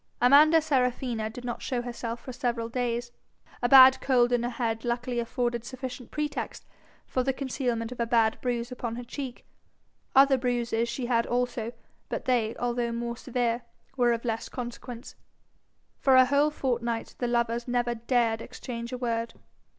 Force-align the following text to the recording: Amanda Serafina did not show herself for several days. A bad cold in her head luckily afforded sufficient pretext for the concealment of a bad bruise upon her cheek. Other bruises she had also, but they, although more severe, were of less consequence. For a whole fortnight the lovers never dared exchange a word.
Amanda 0.19 0.61
Serafina 0.61 1.29
did 1.29 1.45
not 1.45 1.61
show 1.61 1.83
herself 1.83 2.19
for 2.21 2.33
several 2.33 2.69
days. 2.69 3.11
A 3.61 3.69
bad 3.69 4.01
cold 4.01 4.31
in 4.31 4.41
her 4.41 4.49
head 4.49 4.83
luckily 4.83 5.19
afforded 5.19 5.63
sufficient 5.63 6.09
pretext 6.09 6.65
for 7.05 7.21
the 7.21 7.31
concealment 7.31 7.91
of 7.91 7.99
a 7.99 8.07
bad 8.07 8.41
bruise 8.41 8.71
upon 8.71 8.95
her 8.95 9.03
cheek. 9.03 9.45
Other 10.15 10.39
bruises 10.39 10.89
she 10.89 11.05
had 11.05 11.27
also, 11.27 11.73
but 12.09 12.25
they, 12.25 12.55
although 12.55 12.91
more 12.91 13.15
severe, 13.15 13.61
were 13.95 14.11
of 14.11 14.25
less 14.25 14.49
consequence. 14.49 15.13
For 15.99 16.15
a 16.15 16.25
whole 16.25 16.49
fortnight 16.49 17.13
the 17.19 17.27
lovers 17.27 17.67
never 17.67 17.93
dared 17.93 18.41
exchange 18.41 18.91
a 18.91 18.97
word. 18.97 19.35